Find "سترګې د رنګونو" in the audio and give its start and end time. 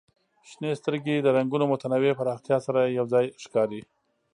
0.81-1.65